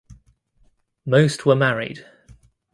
Most 1.05 1.45
were 1.45 1.55
married. 1.55 2.03